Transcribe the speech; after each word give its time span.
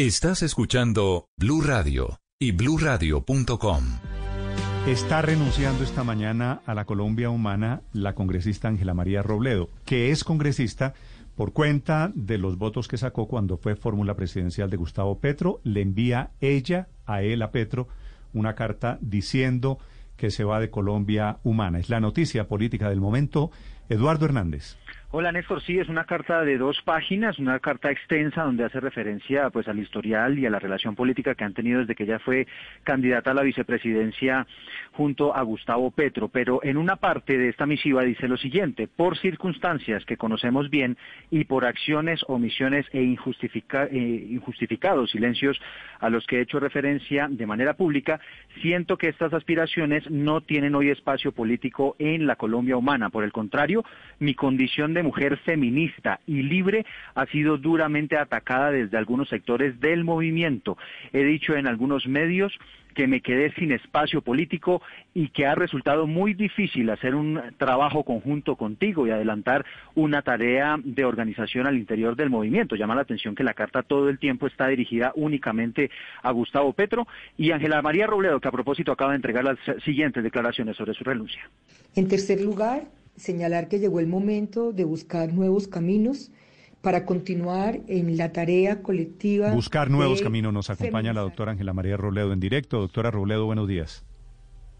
Estás 0.00 0.42
escuchando 0.42 1.28
Blue 1.36 1.60
Radio 1.60 2.20
y 2.38 2.52
bluradio.com. 2.52 3.84
Está 4.86 5.20
renunciando 5.20 5.84
esta 5.84 6.04
mañana 6.04 6.62
a 6.64 6.72
la 6.72 6.86
Colombia 6.86 7.28
Humana 7.28 7.82
la 7.92 8.14
congresista 8.14 8.68
Ángela 8.68 8.94
María 8.94 9.22
Robledo, 9.22 9.68
que 9.84 10.10
es 10.10 10.24
congresista 10.24 10.94
por 11.36 11.52
cuenta 11.52 12.10
de 12.14 12.38
los 12.38 12.56
votos 12.56 12.88
que 12.88 12.96
sacó 12.96 13.28
cuando 13.28 13.58
fue 13.58 13.76
fórmula 13.76 14.16
presidencial 14.16 14.70
de 14.70 14.78
Gustavo 14.78 15.18
Petro. 15.18 15.60
Le 15.64 15.82
envía 15.82 16.30
ella 16.40 16.88
a 17.04 17.20
él, 17.20 17.42
a 17.42 17.50
Petro, 17.50 17.86
una 18.32 18.54
carta 18.54 18.96
diciendo 19.02 19.78
que 20.16 20.30
se 20.30 20.44
va 20.44 20.60
de 20.60 20.70
Colombia 20.70 21.40
Humana. 21.44 21.78
Es 21.78 21.90
la 21.90 22.00
noticia 22.00 22.48
política 22.48 22.88
del 22.88 23.02
momento. 23.02 23.50
Eduardo 23.90 24.24
Hernández. 24.24 24.78
Hola 25.12 25.32
Néstor, 25.32 25.60
sí, 25.62 25.76
es 25.76 25.88
una 25.88 26.04
carta 26.04 26.44
de 26.44 26.56
dos 26.56 26.80
páginas, 26.84 27.40
una 27.40 27.58
carta 27.58 27.90
extensa 27.90 28.44
donde 28.44 28.62
hace 28.62 28.78
referencia 28.78 29.50
pues 29.50 29.66
al 29.66 29.80
historial 29.80 30.38
y 30.38 30.46
a 30.46 30.50
la 30.50 30.60
relación 30.60 30.94
política 30.94 31.34
que 31.34 31.42
han 31.42 31.52
tenido 31.52 31.80
desde 31.80 31.96
que 31.96 32.04
ella 32.04 32.20
fue 32.20 32.46
candidata 32.84 33.32
a 33.32 33.34
la 33.34 33.42
vicepresidencia 33.42 34.46
junto 34.92 35.34
a 35.34 35.42
Gustavo 35.42 35.90
Petro, 35.90 36.28
pero 36.28 36.62
en 36.62 36.76
una 36.76 36.94
parte 36.94 37.36
de 37.36 37.48
esta 37.48 37.66
misiva 37.66 38.04
dice 38.04 38.28
lo 38.28 38.36
siguiente, 38.36 38.86
por 38.86 39.18
circunstancias 39.18 40.04
que 40.04 40.16
conocemos 40.16 40.70
bien 40.70 40.96
y 41.28 41.42
por 41.42 41.64
acciones, 41.64 42.20
omisiones 42.28 42.86
e 42.92 43.00
eh, 43.00 44.26
injustificados 44.30 45.10
silencios 45.10 45.60
a 45.98 46.08
los 46.08 46.24
que 46.24 46.38
he 46.38 46.42
hecho 46.42 46.60
referencia 46.60 47.26
de 47.28 47.46
manera 47.46 47.74
pública, 47.74 48.20
siento 48.62 48.96
que 48.96 49.08
estas 49.08 49.32
aspiraciones 49.32 50.08
no 50.08 50.40
tienen 50.40 50.76
hoy 50.76 50.90
espacio 50.90 51.32
político 51.32 51.96
en 51.98 52.28
la 52.28 52.36
Colombia 52.36 52.76
humana, 52.76 53.10
por 53.10 53.24
el 53.24 53.32
contrario, 53.32 53.84
mi 54.20 54.36
condición 54.36 54.94
de 54.94 54.99
mujer 55.02 55.36
feminista 55.38 56.20
y 56.26 56.42
libre 56.42 56.84
ha 57.14 57.26
sido 57.26 57.58
duramente 57.58 58.16
atacada 58.16 58.70
desde 58.70 58.96
algunos 58.96 59.28
sectores 59.28 59.80
del 59.80 60.04
movimiento. 60.04 60.76
He 61.12 61.24
dicho 61.24 61.54
en 61.54 61.66
algunos 61.66 62.06
medios 62.06 62.52
que 62.94 63.06
me 63.06 63.20
quedé 63.20 63.52
sin 63.54 63.72
espacio 63.72 64.22
político 64.22 64.82
y 65.14 65.28
que 65.28 65.46
ha 65.46 65.54
resultado 65.54 66.06
muy 66.06 66.34
difícil 66.34 66.90
hacer 66.90 67.14
un 67.14 67.40
trabajo 67.56 68.04
conjunto 68.04 68.56
contigo 68.56 69.06
y 69.06 69.10
adelantar 69.10 69.64
una 69.94 70.22
tarea 70.22 70.76
de 70.82 71.04
organización 71.04 71.66
al 71.66 71.76
interior 71.76 72.16
del 72.16 72.30
movimiento. 72.30 72.76
Llama 72.76 72.94
la 72.94 73.02
atención 73.02 73.34
que 73.34 73.44
la 73.44 73.54
carta 73.54 73.82
todo 73.82 74.08
el 74.08 74.18
tiempo 74.18 74.46
está 74.46 74.68
dirigida 74.68 75.12
únicamente 75.14 75.90
a 76.22 76.30
Gustavo 76.32 76.72
Petro 76.72 77.06
y 77.36 77.52
Ángela 77.52 77.82
María 77.82 78.06
Robledo, 78.06 78.40
que 78.40 78.48
a 78.48 78.52
propósito 78.52 78.92
acaba 78.92 79.12
de 79.12 79.16
entregar 79.16 79.44
las 79.44 79.58
siguientes 79.84 80.22
declaraciones 80.22 80.76
sobre 80.76 80.94
su 80.94 81.04
renuncia. 81.04 81.48
En 81.94 82.08
tercer 82.08 82.40
lugar, 82.40 82.82
señalar 83.20 83.68
que 83.68 83.78
llegó 83.78 84.00
el 84.00 84.06
momento 84.06 84.72
de 84.72 84.84
buscar 84.84 85.32
nuevos 85.32 85.68
caminos 85.68 86.32
para 86.82 87.04
continuar 87.04 87.80
en 87.88 88.16
la 88.16 88.32
tarea 88.32 88.82
colectiva. 88.82 89.52
Buscar 89.52 89.90
nuevos 89.90 90.22
caminos. 90.22 90.52
Nos 90.52 90.70
acompaña 90.70 91.12
la 91.12 91.20
doctora 91.20 91.52
Ángela 91.52 91.72
María 91.74 91.96
Robledo 91.96 92.32
en 92.32 92.40
directo. 92.40 92.80
Doctora 92.80 93.10
Robledo, 93.10 93.44
buenos 93.44 93.68
días. 93.68 94.04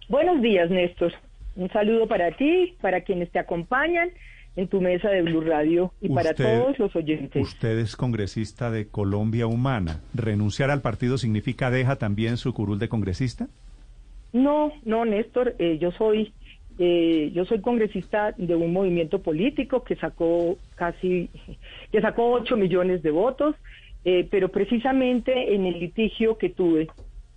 Buenos 0.08 0.40
días, 0.40 0.70
Néstor. 0.70 1.12
Un 1.56 1.70
saludo 1.70 2.08
para 2.08 2.34
ti, 2.36 2.76
para 2.80 3.02
quienes 3.02 3.30
te 3.30 3.38
acompañan 3.38 4.10
en 4.56 4.68
tu 4.68 4.80
mesa 4.80 5.08
de 5.10 5.22
Blue 5.22 5.42
Radio 5.42 5.92
y 6.00 6.08
para 6.08 6.34
todos 6.34 6.78
los 6.78 6.94
oyentes. 6.96 7.40
Usted 7.40 7.78
es 7.78 7.96
congresista 7.96 8.70
de 8.70 8.88
Colombia 8.88 9.46
Humana. 9.46 10.00
¿Renunciar 10.14 10.70
al 10.70 10.80
partido 10.80 11.18
significa 11.18 11.70
deja 11.70 11.96
también 11.96 12.38
su 12.38 12.52
curul 12.54 12.78
de 12.78 12.88
congresista? 12.88 13.48
No, 14.32 14.72
no, 14.84 15.04
Néstor. 15.04 15.54
Eh, 15.58 15.78
yo 15.78 15.90
soy 15.92 16.32
eh, 16.82 17.30
yo 17.34 17.44
soy 17.44 17.60
congresista 17.60 18.32
de 18.38 18.54
un 18.54 18.72
movimiento 18.72 19.20
político 19.20 19.84
que 19.84 19.96
sacó 19.96 20.56
casi, 20.76 21.28
que 21.92 22.00
sacó 22.00 22.30
8 22.30 22.56
millones 22.56 23.02
de 23.02 23.10
votos, 23.10 23.54
eh, 24.06 24.26
pero 24.30 24.48
precisamente 24.48 25.54
en 25.54 25.66
el 25.66 25.78
litigio 25.78 26.38
que 26.38 26.48
tuve 26.48 26.88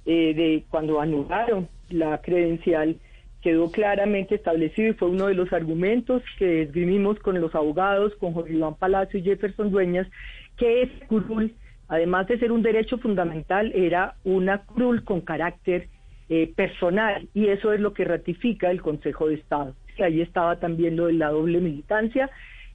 eh, 0.06 0.34
de 0.34 0.64
cuando 0.70 1.02
anularon 1.02 1.68
la 1.90 2.22
credencial, 2.22 2.96
quedó 3.42 3.70
claramente 3.70 4.36
establecido 4.36 4.92
y 4.92 4.94
fue 4.94 5.10
uno 5.10 5.28
de 5.28 5.34
los 5.34 5.52
argumentos 5.52 6.24
que 6.40 6.62
esgrimimos 6.62 7.20
con 7.20 7.42
los 7.42 7.54
abogados, 7.54 8.16
con 8.22 8.32
Jorge 8.32 8.54
Iván 8.54 8.76
Palacio 8.76 9.20
y 9.20 9.24
Jefferson 9.24 9.72
Dueñas, 9.72 10.08
que 10.56 10.84
ese 10.84 11.06
curul, 11.08 11.54
además 11.90 12.28
de 12.28 12.40
ser 12.40 12.54
un 12.54 12.62
derecho 12.62 12.98
fundamental, 12.98 13.74
era 13.76 14.16
una 14.24 14.60
curul 14.60 15.04
con 15.04 15.20
carácter 15.20 15.90
eh, 16.30 16.52
personal 16.56 17.28
y 17.34 17.48
eso 17.48 17.74
es 17.74 17.80
lo 17.80 17.94
que 17.94 18.06
ratifica 18.06 18.72
el 18.72 18.82
Consejo 18.82 19.28
de 19.28 19.36
Estado. 19.36 19.76
Ahí 20.00 20.22
estaba 20.22 20.60
también 20.60 20.96
lo 20.96 21.08
de 21.08 21.14
la 21.14 21.30
doble 21.30 21.60
militancia, 21.60 22.30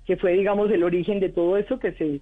que 0.06 0.16
fue, 0.16 0.32
digamos, 0.32 0.70
el 0.70 0.84
origen 0.84 1.20
de 1.20 1.28
todo 1.28 1.56
eso 1.56 1.78
que 1.78 1.92
se, 1.92 2.20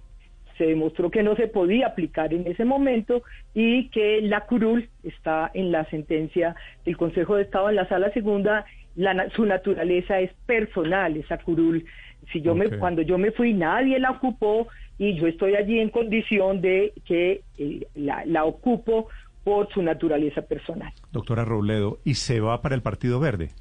se 0.57 0.65
demostró 0.65 1.11
que 1.11 1.23
no 1.23 1.35
se 1.35 1.47
podía 1.47 1.87
aplicar 1.87 2.33
en 2.33 2.47
ese 2.47 2.65
momento 2.65 3.21
y 3.53 3.89
que 3.89 4.21
la 4.21 4.41
curul 4.41 4.89
está 5.03 5.51
en 5.53 5.71
la 5.71 5.85
sentencia 5.85 6.55
del 6.85 6.97
Consejo 6.97 7.35
de 7.35 7.43
Estado 7.43 7.69
en 7.69 7.75
la 7.75 7.87
sala 7.87 8.11
segunda, 8.11 8.65
la, 8.95 9.29
su 9.29 9.45
naturaleza 9.45 10.19
es 10.19 10.31
personal, 10.45 11.15
esa 11.17 11.37
curul. 11.37 11.85
Si 12.31 12.41
yo 12.41 12.55
me, 12.55 12.69
cuando 12.77 13.03
yo 13.03 13.17
me 13.17 13.31
fui, 13.31 13.53
nadie 13.53 13.99
la 13.99 14.11
ocupó 14.11 14.67
y 14.97 15.13
yo 15.15 15.27
estoy 15.27 15.55
allí 15.55 15.79
en 15.79 15.89
condición 15.89 16.61
de 16.61 16.93
que 17.05 17.41
eh, 17.57 17.87
la, 17.95 18.25
la 18.25 18.43
ocupo 18.43 19.07
por 19.47 19.71
su 19.71 19.81
naturaleza 19.81 20.41
personal. 20.41 20.91
Doctora 21.13 21.45
Robledo, 21.45 21.99
¿y 22.03 22.15
se 22.15 22.41
va 22.41 22.61
para 22.61 22.75
el 22.75 22.81
Partido 22.81 23.21
Verde? 23.21 23.51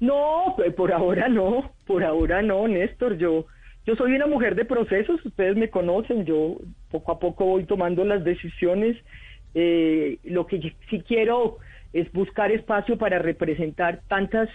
No, 0.00 0.56
por 0.74 0.90
ahora 0.90 1.28
no, 1.28 1.70
por 1.86 2.02
ahora 2.02 2.40
no, 2.40 2.66
Néstor. 2.66 3.18
Yo, 3.18 3.44
yo 3.84 3.94
soy 3.96 4.14
una 4.14 4.26
mujer 4.26 4.54
de 4.54 4.64
procesos, 4.64 5.22
ustedes 5.22 5.54
me 5.54 5.68
conocen, 5.68 6.24
yo 6.24 6.56
poco 6.90 7.12
a 7.12 7.18
poco 7.18 7.44
voy 7.44 7.64
tomando 7.64 8.06
las 8.06 8.24
decisiones. 8.24 8.96
Eh, 9.54 10.16
lo 10.24 10.46
que 10.46 10.74
sí 10.88 11.02
quiero 11.06 11.58
es 11.92 12.10
buscar 12.12 12.50
espacio 12.50 12.96
para 12.96 13.18
representar 13.18 14.00
tantas 14.08 14.48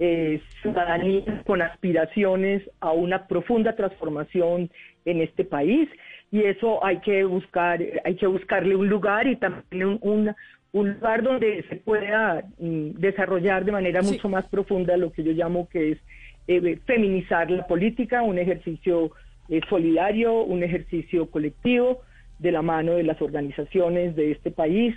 eh, 0.00 0.42
ciudadanías 0.60 1.42
con 1.46 1.62
aspiraciones 1.62 2.62
a 2.80 2.92
una 2.92 3.26
profunda 3.26 3.74
transformación 3.74 4.70
en 5.06 5.22
este 5.22 5.46
país 5.46 5.88
y 6.30 6.42
eso 6.42 6.84
hay 6.84 6.98
que 6.98 7.24
buscar, 7.24 7.80
hay 8.04 8.14
que 8.14 8.26
buscarle 8.26 8.76
un 8.76 8.88
lugar 8.88 9.26
y 9.26 9.36
también 9.36 9.98
un, 10.00 10.34
un, 10.72 10.90
lugar 10.90 11.22
donde 11.22 11.64
se 11.68 11.76
pueda 11.76 12.44
mm, 12.58 12.90
desarrollar 12.98 13.64
de 13.64 13.72
manera 13.72 14.02
mucho 14.02 14.28
más 14.28 14.46
profunda 14.46 14.96
lo 14.96 15.10
que 15.12 15.24
yo 15.24 15.32
llamo 15.32 15.68
que 15.68 15.92
es 15.92 15.98
eh, 16.46 16.78
feminizar 16.86 17.50
la 17.50 17.66
política, 17.66 18.22
un 18.22 18.38
ejercicio 18.38 19.10
eh, 19.48 19.60
solidario, 19.68 20.42
un 20.42 20.62
ejercicio 20.62 21.30
colectivo 21.30 22.02
de 22.38 22.52
la 22.52 22.62
mano 22.62 22.92
de 22.92 23.02
las 23.02 23.20
organizaciones 23.20 24.14
de 24.16 24.32
este 24.32 24.50
país, 24.50 24.94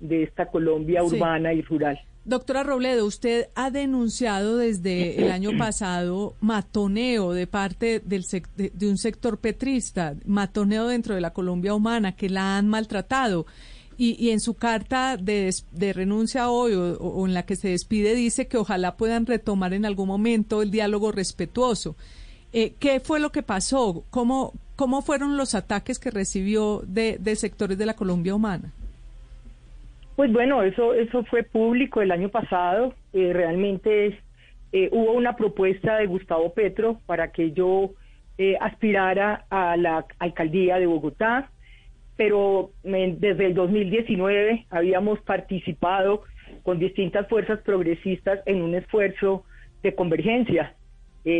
de 0.00 0.22
esta 0.22 0.46
Colombia 0.46 1.02
urbana 1.02 1.52
y 1.52 1.62
rural. 1.62 1.98
Doctora 2.24 2.62
Robledo, 2.62 3.04
usted 3.04 3.48
ha 3.54 3.70
denunciado 3.70 4.56
desde 4.56 5.22
el 5.22 5.30
año 5.30 5.50
pasado 5.58 6.36
matoneo 6.40 7.32
de 7.32 7.46
parte 7.46 8.00
del 8.00 8.24
de, 8.56 8.88
un 8.88 8.96
sector 8.96 9.38
petrista, 9.38 10.14
matoneo 10.24 10.88
dentro 10.88 11.14
de 11.14 11.20
la 11.20 11.34
Colombia 11.34 11.74
humana, 11.74 12.16
que 12.16 12.30
la 12.30 12.56
han 12.56 12.68
maltratado. 12.68 13.46
Y, 13.96 14.30
en 14.30 14.40
su 14.40 14.54
carta 14.54 15.16
de, 15.16 15.54
renuncia 15.92 16.50
hoy 16.50 16.74
o, 16.74 17.26
en 17.26 17.32
la 17.32 17.46
que 17.46 17.54
se 17.54 17.68
despide 17.68 18.16
dice 18.16 18.48
que 18.48 18.56
ojalá 18.56 18.96
puedan 18.96 19.24
retomar 19.24 19.72
en 19.72 19.84
algún 19.84 20.08
momento 20.08 20.62
el 20.62 20.72
diálogo 20.72 21.12
respetuoso. 21.12 21.94
Eh, 22.52 22.74
¿Qué 22.80 22.98
fue 22.98 23.20
lo 23.20 23.30
que 23.30 23.44
pasó? 23.44 24.04
¿Cómo, 24.10 24.52
¿Cómo 24.74 25.02
fueron 25.02 25.36
los 25.36 25.54
ataques 25.54 26.00
que 26.00 26.10
recibió 26.10 26.82
de 26.86 27.36
sectores 27.36 27.78
de 27.78 27.86
la 27.86 27.94
Colombia 27.94 28.34
humana? 28.34 28.72
Pues 30.16 30.32
bueno, 30.32 30.62
eso, 30.62 30.94
eso 30.94 31.24
fue 31.24 31.42
público 31.42 32.00
el 32.00 32.12
año 32.12 32.28
pasado. 32.28 32.94
Eh, 33.12 33.32
realmente 33.32 34.20
eh, 34.72 34.88
hubo 34.92 35.12
una 35.12 35.34
propuesta 35.34 35.96
de 35.96 36.06
Gustavo 36.06 36.54
Petro 36.54 37.00
para 37.06 37.32
que 37.32 37.50
yo 37.50 37.90
eh, 38.38 38.56
aspirara 38.60 39.44
a 39.50 39.76
la 39.76 40.06
alcaldía 40.20 40.78
de 40.78 40.86
Bogotá, 40.86 41.50
pero 42.16 42.70
desde 42.84 43.46
el 43.46 43.54
2019 43.54 44.66
habíamos 44.70 45.20
participado 45.22 46.22
con 46.62 46.78
distintas 46.78 47.28
fuerzas 47.28 47.58
progresistas 47.62 48.38
en 48.46 48.62
un 48.62 48.76
esfuerzo 48.76 49.44
de 49.82 49.96
convergencia 49.96 50.74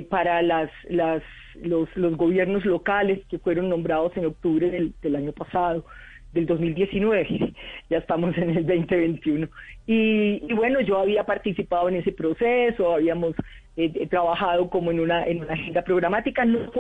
para 0.09 0.43
las, 0.43 0.71
las, 0.89 1.23
los, 1.63 1.89
gobiernos 2.17 2.65
locales 2.65 3.25
que 3.29 3.39
fueron 3.39 3.69
nombrados 3.69 4.17
en 4.17 4.27
octubre 4.27 4.91
del 5.01 5.17
año 5.17 5.33
pasado 5.33 5.85
del 6.35 6.47
2019, 6.47 7.55
ya 7.91 7.99
estamos 7.99 8.37
en 8.37 8.51
el 8.51 8.67
2021. 8.67 9.49
Y, 9.87 10.53
bueno, 10.53 10.81
yo 10.81 10.99
había 10.99 11.25
participado 11.25 11.89
en 11.89 11.97
ese 11.97 12.13
proceso, 12.13 12.93
habíamos 12.93 13.35
eh, 13.77 14.07
trabajado 14.09 14.69
como 14.69 14.91
en 14.91 15.01
una, 15.01 15.25
en 15.25 15.43
una 15.43 15.55
agenda 15.55 15.83
programática, 15.83 16.45
no 16.45 16.71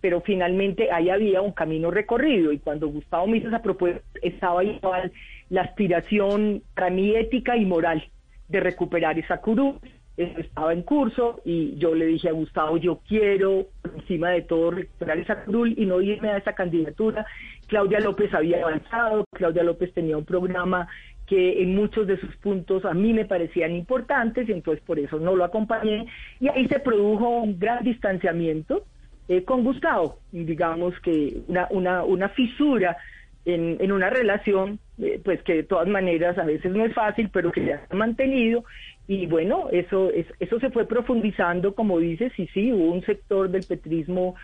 pero 0.00 0.22
finalmente 0.22 0.90
ahí 0.90 1.10
había 1.10 1.42
un 1.42 1.52
camino 1.52 1.90
recorrido 1.90 2.52
y 2.52 2.58
cuando 2.58 2.88
Gustavo 2.88 3.26
me 3.26 3.36
hizo 3.36 3.48
esa 3.48 3.60
propuesta 3.60 4.00
estaba 4.22 4.64
igual 4.64 5.12
la 5.50 5.60
aspiración 5.60 6.62
para 6.74 6.88
mi 6.88 7.14
ética 7.14 7.54
y 7.56 7.66
moral 7.66 8.02
de 8.48 8.60
recuperar 8.60 9.18
esa 9.18 9.42
curul, 9.42 9.78
estaba 10.16 10.72
en 10.72 10.82
curso 10.82 11.40
y 11.44 11.76
yo 11.76 11.94
le 11.94 12.06
dije 12.06 12.28
a 12.28 12.32
Gustavo, 12.32 12.76
yo 12.76 13.00
quiero 13.06 13.66
encima 13.96 14.30
de 14.30 14.42
todo 14.42 14.72
recuperar 14.72 15.18
esa 15.18 15.44
cruz 15.44 15.70
y 15.76 15.86
no 15.86 16.00
irme 16.00 16.30
a 16.30 16.36
esa 16.36 16.54
candidatura. 16.54 17.26
Claudia 17.70 18.00
López 18.00 18.34
había 18.34 18.62
avanzado, 18.62 19.24
Claudia 19.32 19.62
López 19.62 19.94
tenía 19.94 20.18
un 20.18 20.24
programa 20.24 20.88
que 21.26 21.62
en 21.62 21.76
muchos 21.76 22.08
de 22.08 22.18
sus 22.18 22.34
puntos 22.38 22.84
a 22.84 22.92
mí 22.94 23.12
me 23.12 23.24
parecían 23.24 23.70
importantes 23.70 24.48
y 24.48 24.52
entonces 24.52 24.82
por 24.84 24.98
eso 24.98 25.20
no 25.20 25.36
lo 25.36 25.44
acompañé 25.44 26.06
y 26.40 26.48
ahí 26.48 26.66
se 26.66 26.80
produjo 26.80 27.28
un 27.28 27.60
gran 27.60 27.84
distanciamiento 27.84 28.84
eh, 29.28 29.44
con 29.44 29.62
Gustavo, 29.62 30.18
digamos 30.32 30.98
que 30.98 31.42
una, 31.46 31.68
una, 31.70 32.02
una 32.02 32.28
fisura 32.30 32.96
en, 33.44 33.76
en 33.78 33.92
una 33.92 34.10
relación, 34.10 34.80
eh, 34.98 35.20
pues 35.24 35.40
que 35.44 35.54
de 35.54 35.62
todas 35.62 35.86
maneras 35.86 36.36
a 36.38 36.44
veces 36.44 36.72
no 36.72 36.84
es 36.84 36.92
fácil, 36.92 37.30
pero 37.32 37.52
que 37.52 37.64
se 37.64 37.74
ha 37.74 37.94
mantenido 37.94 38.64
y 39.06 39.26
bueno, 39.26 39.68
eso, 39.70 40.10
eso 40.40 40.58
se 40.58 40.70
fue 40.70 40.86
profundizando, 40.86 41.74
como 41.76 42.00
dices, 42.00 42.32
y 42.36 42.48
sí, 42.48 42.72
hubo 42.72 42.92
un 42.92 43.04
sector 43.04 43.48
del 43.48 43.64
petrismo 43.64 44.34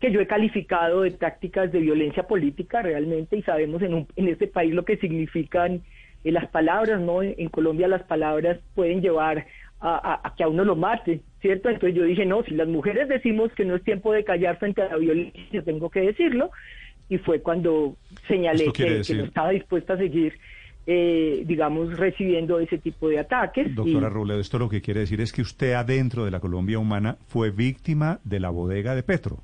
que 0.00 0.12
yo 0.12 0.20
he 0.20 0.26
calificado 0.26 1.02
de 1.02 1.10
tácticas 1.12 1.72
de 1.72 1.80
violencia 1.80 2.24
política 2.24 2.82
realmente 2.82 3.36
y 3.36 3.42
sabemos 3.42 3.82
en, 3.82 3.94
un, 3.94 4.06
en 4.16 4.28
este 4.28 4.46
país 4.46 4.74
lo 4.74 4.84
que 4.84 4.98
significan 4.98 5.82
eh, 6.24 6.32
las 6.32 6.48
palabras, 6.48 7.00
¿no? 7.00 7.22
En 7.22 7.48
Colombia 7.48 7.88
las 7.88 8.02
palabras 8.02 8.58
pueden 8.74 9.00
llevar 9.00 9.46
a, 9.80 10.34
que 10.36 10.42
a 10.42 10.48
uno 10.48 10.64
lo 10.64 10.74
mate, 10.74 11.20
¿cierto? 11.40 11.68
Entonces 11.68 11.96
yo 11.96 12.04
dije, 12.04 12.24
no, 12.24 12.42
si 12.44 12.54
las 12.54 12.68
mujeres 12.68 13.08
decimos 13.08 13.52
que 13.52 13.64
no 13.64 13.76
es 13.76 13.84
tiempo 13.84 14.12
de 14.12 14.24
callar 14.24 14.58
frente 14.58 14.82
a 14.82 14.88
la 14.88 14.96
violencia, 14.96 15.62
tengo 15.62 15.90
que 15.90 16.00
decirlo, 16.00 16.50
y 17.08 17.18
fue 17.18 17.40
cuando 17.40 17.96
señalé 18.26 18.72
que, 18.72 19.02
no 19.14 19.24
estaba 19.24 19.50
dispuesta 19.50 19.94
a 19.94 19.98
seguir, 19.98 20.38
eh, 20.86 21.42
digamos, 21.46 21.96
recibiendo 21.96 22.58
ese 22.58 22.78
tipo 22.78 23.08
de 23.08 23.20
ataques. 23.20 23.74
Doctora 23.74 24.08
Robledo, 24.08 24.40
esto 24.40 24.58
lo 24.58 24.68
que 24.68 24.80
quiere 24.80 25.00
decir 25.00 25.20
es 25.20 25.32
que 25.32 25.42
usted 25.42 25.74
adentro 25.74 26.24
de 26.24 26.30
la 26.30 26.40
Colombia 26.40 26.78
humana 26.78 27.16
fue 27.26 27.50
víctima 27.50 28.18
de 28.24 28.40
la 28.40 28.50
bodega 28.50 28.94
de 28.94 29.02
Petro. 29.02 29.42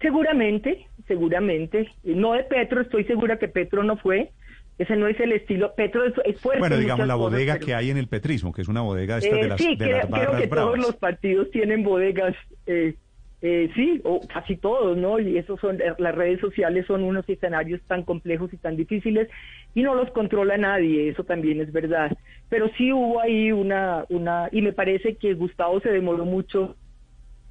Seguramente, 0.00 0.86
seguramente. 1.06 1.88
No 2.04 2.32
de 2.32 2.44
Petro, 2.44 2.80
estoy 2.80 3.04
segura 3.04 3.38
que 3.38 3.48
Petro 3.48 3.82
no 3.82 3.96
fue, 3.96 4.30
ese 4.78 4.96
no 4.96 5.08
es 5.08 5.20
el 5.20 5.32
estilo. 5.32 5.74
Petro 5.74 6.04
es, 6.06 6.40
fuerte. 6.40 6.60
Bueno, 6.60 6.78
digamos 6.78 7.06
la 7.06 7.14
bodega 7.14 7.58
que 7.58 7.74
hay 7.74 7.90
en 7.90 7.98
el 7.98 8.08
petrismo, 8.08 8.52
que 8.52 8.62
es 8.62 8.68
una 8.68 8.80
bodega 8.80 9.20
de, 9.20 9.28
eh, 9.28 9.34
de 9.34 9.48
las, 9.48 9.60
sí, 9.60 9.76
de 9.76 9.84
creo, 9.84 10.08
creo 10.08 10.36
que 10.36 10.48
todos 10.48 10.78
los 10.78 10.96
partidos 10.96 11.50
tienen 11.50 11.82
bodegas. 11.82 12.34
Eh, 12.66 12.94
eh, 13.42 13.70
sí, 13.74 14.00
o 14.04 14.20
casi 14.26 14.56
todos, 14.56 14.98
¿no? 14.98 15.18
Y 15.18 15.38
eso 15.38 15.56
son 15.58 15.78
las 15.98 16.14
redes 16.14 16.40
sociales 16.40 16.84
son 16.86 17.02
unos 17.02 17.26
escenarios 17.26 17.80
tan 17.86 18.02
complejos 18.04 18.52
y 18.52 18.58
tan 18.58 18.76
difíciles 18.76 19.28
y 19.74 19.82
no 19.82 19.94
los 19.94 20.10
controla 20.10 20.58
nadie, 20.58 21.08
eso 21.08 21.24
también 21.24 21.60
es 21.60 21.72
verdad. 21.72 22.16
Pero 22.50 22.70
sí 22.76 22.92
hubo 22.92 23.18
ahí 23.20 23.50
una 23.50 24.04
una 24.10 24.50
y 24.52 24.60
me 24.60 24.74
parece 24.74 25.16
que 25.16 25.32
Gustavo 25.32 25.80
se 25.80 25.90
demoró 25.90 26.26
mucho 26.26 26.76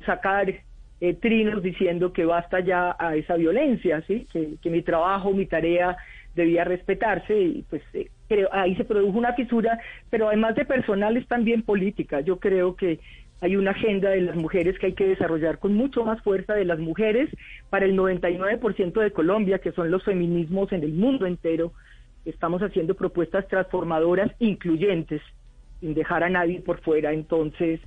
sacar 0.05 0.61
eh, 1.01 1.13
trinos 1.13 1.63
diciendo 1.63 2.11
que 2.11 2.25
basta 2.25 2.59
ya 2.59 2.95
a 2.99 3.15
esa 3.15 3.35
violencia, 3.35 4.01
sí, 4.07 4.27
que, 4.31 4.69
mi 4.69 4.81
trabajo, 4.81 5.31
mi 5.31 5.45
tarea 5.45 5.97
debía 6.35 6.63
respetarse 6.63 7.39
y 7.39 7.65
pues 7.69 7.81
eh, 7.93 8.09
creo 8.27 8.49
ahí 8.51 8.75
se 8.75 8.85
produjo 8.85 9.17
una 9.17 9.33
fisura, 9.33 9.79
pero 10.09 10.27
además 10.27 10.55
de 10.55 10.65
personal 10.65 11.15
es 11.17 11.27
también 11.27 11.63
política. 11.63 12.21
Yo 12.21 12.39
creo 12.39 12.75
que 12.75 12.99
hay 13.41 13.55
una 13.55 13.71
agenda 13.71 14.09
de 14.09 14.21
las 14.21 14.35
mujeres 14.35 14.77
que 14.77 14.87
hay 14.87 14.93
que 14.93 15.07
desarrollar 15.07 15.59
con 15.59 15.73
mucho 15.73 16.03
más 16.03 16.21
fuerza 16.21 16.53
de 16.53 16.65
las 16.65 16.79
mujeres 16.79 17.29
para 17.69 17.85
el 17.85 17.97
99% 17.97 19.01
de 19.01 19.11
Colombia, 19.11 19.59
que 19.59 19.71
son 19.71 19.91
los 19.91 20.03
feminismos 20.03 20.71
en 20.73 20.83
el 20.83 20.91
mundo 20.91 21.25
entero. 21.25 21.71
Estamos 22.25 22.61
haciendo 22.61 22.95
propuestas 22.95 23.47
transformadoras 23.47 24.29
incluyentes, 24.39 25.21
sin 25.79 25.93
dejar 25.93 26.23
a 26.23 26.29
nadie 26.29 26.59
por 26.59 26.81
fuera. 26.81 27.13
Entonces, 27.13 27.79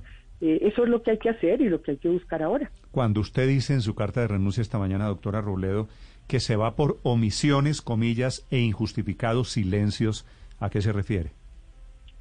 eh, 0.45 0.59
eso 0.67 0.83
es 0.83 0.89
lo 0.89 1.01
que 1.01 1.11
hay 1.11 1.17
que 1.17 1.29
hacer 1.29 1.61
y 1.61 1.69
lo 1.69 1.81
que 1.81 1.91
hay 1.91 1.97
que 1.97 2.09
buscar 2.09 2.43
ahora. 2.43 2.69
Cuando 2.91 3.21
usted 3.21 3.47
dice 3.47 3.73
en 3.73 3.79
su 3.79 3.95
carta 3.95 4.19
de 4.19 4.27
renuncia 4.27 4.61
esta 4.61 4.77
mañana, 4.77 5.07
doctora 5.07 5.39
Robledo, 5.39 5.87
que 6.27 6.41
se 6.41 6.57
va 6.57 6.75
por 6.75 6.97
omisiones, 7.03 7.81
comillas, 7.81 8.45
e 8.51 8.59
injustificados 8.59 9.49
silencios, 9.49 10.27
¿a 10.59 10.69
qué 10.69 10.81
se 10.81 10.91
refiere? 10.91 11.31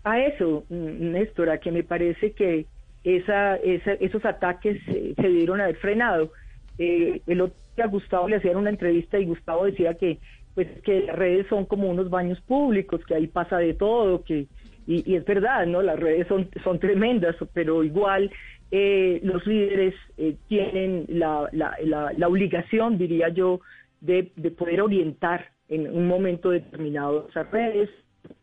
A 0.05 0.21
eso, 0.21 0.65
mm, 0.69 1.11
Néstor, 1.13 1.51
a 1.51 1.59
que 1.59 1.73
me 1.73 1.83
parece 1.83 2.31
que 2.31 2.67
esa, 3.03 3.57
esos 3.57 4.25
ataques 4.25 4.81
se 4.85 5.15
debieron 5.17 5.61
haber 5.61 5.77
frenado. 5.79 6.31
Eh, 6.79 7.23
el 7.27 7.41
otro 7.41 7.57
día 7.75 7.87
a 7.87 7.89
Gustavo 7.89 8.29
le 8.29 8.37
hacían 8.37 8.57
una 8.57 8.71
entrevista 8.71 9.19
y 9.19 9.27
Gustavo 9.27 9.65
decía 9.65 9.95
que 9.95 10.21
pues 10.55 10.69
que 10.83 11.01
las 11.01 11.17
redes 11.17 11.47
son 11.49 11.65
como 11.65 11.89
unos 11.89 12.11
baños 12.11 12.41
públicos, 12.43 13.01
que 13.07 13.15
ahí 13.15 13.27
pasa 13.27 13.57
de 13.57 13.75
todo, 13.75 14.23
que 14.23 14.47
y, 14.87 15.15
es 15.15 15.25
verdad, 15.25 15.67
¿no? 15.67 15.83
Las 15.83 15.99
redes 15.99 16.27
son, 16.29 16.79
tremendas, 16.79 17.37
pero 17.53 17.85
igual 17.85 18.31
eh, 18.71 19.21
los 19.23 19.47
líderes 19.47 19.95
eh, 20.17 20.37
tienen 20.49 21.07
la, 21.09 21.49
la, 21.53 21.77
la, 22.17 22.29
obligación, 22.29 22.99
diría 22.99 23.29
yo, 23.29 23.61
de, 24.01 24.33
de 24.37 24.51
poder 24.51 24.81
orientar 24.83 25.47
en 25.69 25.89
un 25.89 26.07
momento 26.07 26.51
determinado 26.51 27.29
esas 27.31 27.51
redes. 27.51 27.91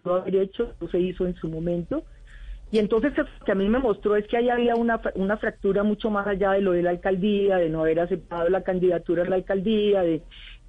No 0.04 0.16
haber 0.16 0.36
hecho, 0.36 0.74
no 0.80 0.90
se 0.90 1.00
hizo 1.00 1.26
en 1.26 1.36
su 1.36 1.48
momento. 1.48 2.04
Y 2.72 2.78
entonces 2.78 3.18
lo 3.18 3.26
que 3.46 3.52
a 3.52 3.56
mí 3.56 3.68
me 3.68 3.80
mostró 3.80 4.16
es 4.16 4.28
que 4.28 4.38
ahí 4.38 4.50
había 4.50 4.76
una, 4.76 5.02
una 5.16 5.38
fractura 5.38 5.84
mucho 5.84 6.12
más 6.12 6.28
allá 6.28 6.52
de 6.52 6.62
lo 6.62 6.74
de 6.74 6.84
la 6.84 6.92
alcaldía, 6.92 7.58
de 7.58 7.70
no 7.70 7.82
haber 7.82 8.00
aceptado 8.00 8.48
la 8.50 8.64
candidatura 8.64 9.24
a 9.24 9.30
la 9.30 9.38
alcaldía, 9.38 10.04
de 10.04 10.22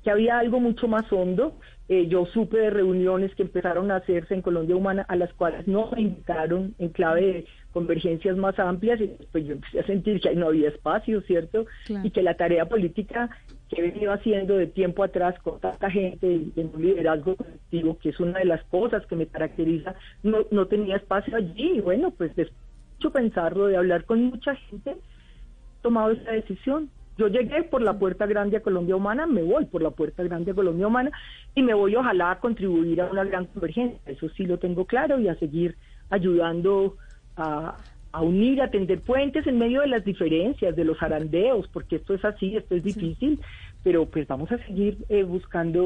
que 0.02 0.10
había 0.10 0.38
algo 0.38 0.60
mucho 0.60 0.88
más 0.88 1.10
hondo. 1.12 1.58
Eh, 1.88 2.06
yo 2.06 2.24
supe 2.26 2.56
de 2.56 2.70
reuniones 2.70 3.34
que 3.34 3.42
empezaron 3.42 3.90
a 3.90 3.96
hacerse 3.96 4.34
en 4.34 4.42
Colombia 4.42 4.76
Humana 4.76 5.04
a 5.08 5.16
las 5.16 5.32
cuales 5.34 5.66
no 5.66 5.90
me 5.90 6.02
invitaron 6.02 6.74
en 6.78 6.90
clave 6.90 7.20
de 7.20 7.46
convergencias 7.72 8.36
más 8.36 8.58
amplias 8.58 9.00
y 9.00 9.10
pues 9.32 9.44
yo 9.44 9.54
empecé 9.54 9.80
a 9.80 9.86
sentir 9.86 10.20
que 10.20 10.28
ahí 10.28 10.36
no 10.36 10.46
había 10.46 10.68
espacio, 10.68 11.20
¿cierto? 11.22 11.66
Y 12.02 12.10
que 12.10 12.22
la 12.22 12.34
tarea 12.34 12.66
política 12.66 13.30
que 13.68 13.80
he 13.80 13.90
venido 13.90 14.12
haciendo 14.12 14.56
de 14.56 14.66
tiempo 14.66 15.04
atrás 15.04 15.36
con 15.40 15.60
tanta 15.60 15.90
gente 15.90 16.50
en 16.56 16.70
un 16.74 16.82
liderazgo 16.82 17.36
colectivo, 17.36 17.98
que 17.98 18.10
es 18.10 18.20
una 18.20 18.38
de 18.38 18.44
las 18.44 18.62
cosas 18.64 19.06
que 19.06 19.16
me 19.16 19.26
caracteriza, 19.26 19.94
no, 20.22 20.38
no 20.50 20.66
tenía 20.66 20.96
espacio 20.96 21.36
allí. 21.36 21.72
Y 21.76 21.80
bueno, 21.80 22.10
pues 22.10 22.34
después 22.34 22.60
de 23.00 23.10
pensarlo, 23.10 23.66
de 23.66 23.76
hablar 23.76 24.04
con 24.04 24.24
mucha 24.24 24.54
gente, 24.54 24.90
he 24.90 25.82
tomado 25.82 26.10
esa 26.10 26.32
decisión. 26.32 26.90
Yo 27.20 27.28
llegué 27.28 27.64
por 27.64 27.82
la 27.82 27.98
puerta 27.98 28.24
grande 28.24 28.56
a 28.56 28.62
Colombia 28.62 28.96
Humana, 28.96 29.26
me 29.26 29.42
voy 29.42 29.66
por 29.66 29.82
la 29.82 29.90
puerta 29.90 30.22
grande 30.22 30.52
a 30.52 30.54
Colombia 30.54 30.86
Humana 30.86 31.10
y 31.54 31.60
me 31.60 31.74
voy 31.74 31.94
ojalá 31.94 32.30
a 32.30 32.40
contribuir 32.40 33.02
a 33.02 33.10
una 33.10 33.24
gran 33.24 33.44
convergencia. 33.44 34.00
Eso 34.06 34.30
sí 34.30 34.44
lo 34.44 34.58
tengo 34.58 34.86
claro 34.86 35.20
y 35.20 35.28
a 35.28 35.34
seguir 35.34 35.76
ayudando 36.08 36.96
a, 37.36 37.76
a 38.12 38.22
unir, 38.22 38.62
a 38.62 38.70
tender 38.70 39.02
puentes 39.02 39.46
en 39.46 39.58
medio 39.58 39.82
de 39.82 39.88
las 39.88 40.02
diferencias, 40.02 40.74
de 40.74 40.82
los 40.82 41.02
arandeos, 41.02 41.68
porque 41.70 41.96
esto 41.96 42.14
es 42.14 42.24
así, 42.24 42.56
esto 42.56 42.74
es 42.74 42.82
difícil, 42.82 43.38
pero 43.82 44.06
pues 44.06 44.26
vamos 44.26 44.50
a 44.50 44.56
seguir 44.64 44.96
eh, 45.10 45.22
buscando 45.22 45.84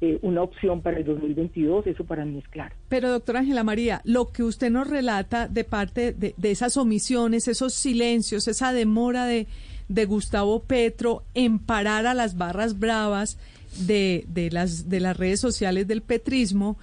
eh, 0.00 0.18
una 0.22 0.42
opción 0.42 0.82
para 0.82 0.98
el 0.98 1.04
2022, 1.04 1.86
eso 1.86 2.04
para 2.04 2.24
mí 2.24 2.38
es 2.38 2.48
claro. 2.48 2.74
Pero 2.88 3.08
doctora 3.08 3.38
Ángela 3.38 3.62
María, 3.62 4.00
lo 4.02 4.32
que 4.32 4.42
usted 4.42 4.68
nos 4.68 4.90
relata 4.90 5.46
de 5.46 5.62
parte 5.62 6.12
de, 6.12 6.34
esas 6.42 6.76
omisiones, 6.76 7.46
esos 7.46 7.72
silencios, 7.72 8.48
esa 8.48 8.72
demora 8.72 9.26
de, 9.26 9.46
de 9.88 10.04
Gustavo 10.04 10.60
Petro 10.60 11.22
en 11.34 11.58
parar 11.58 12.06
a 12.06 12.14
las 12.14 12.36
barras 12.36 12.78
bravas 12.78 13.38
de, 13.86 14.24
de, 14.28 14.50
las, 14.50 14.88
de 14.88 15.00
las 15.00 15.16
redes 15.16 15.40
sociales 15.40 15.86
del 15.88 16.02
petrismo, 16.02 16.76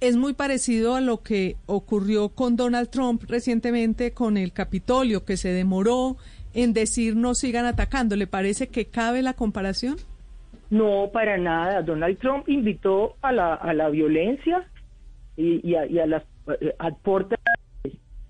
es 0.00 0.16
muy 0.16 0.32
parecido 0.32 0.96
a 0.96 1.00
lo 1.00 1.22
que 1.22 1.56
ocurrió 1.66 2.30
con 2.30 2.56
Donald 2.56 2.90
Trump 2.90 3.22
recientemente 3.28 4.12
con 4.12 4.36
el 4.36 4.52
Capitolio, 4.52 5.24
que 5.24 5.36
se 5.36 5.52
demoró 5.52 6.16
en 6.54 6.72
decir 6.72 7.14
no 7.14 7.34
sigan 7.34 7.66
atacando. 7.66 8.16
¿Le 8.16 8.26
parece 8.26 8.66
que 8.66 8.86
cabe 8.86 9.22
la 9.22 9.34
comparación? 9.34 9.96
No, 10.70 11.10
para 11.12 11.38
nada. 11.38 11.82
Donald 11.82 12.18
Trump 12.18 12.48
invitó 12.48 13.14
a 13.22 13.30
la, 13.30 13.54
a 13.54 13.72
la 13.74 13.90
violencia 13.90 14.66
y, 15.36 15.74
a, 15.74 16.06
las 16.06 16.24
eh, 16.60 16.74
porte 17.02 17.36